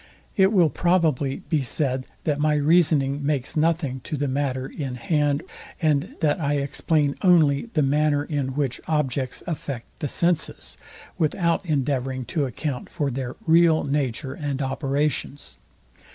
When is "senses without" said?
10.07-11.63